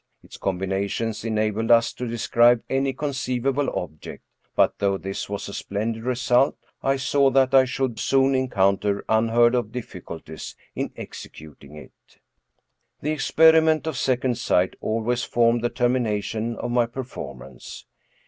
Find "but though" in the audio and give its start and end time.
4.55-4.97